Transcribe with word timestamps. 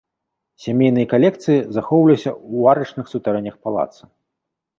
Сямейныя 0.63 1.07
калекцыі 1.11 1.57
захоўваліся 1.75 2.31
ў 2.33 2.57
арачных 2.73 3.05
сутарэннях 3.13 3.55
палаца. 3.69 4.03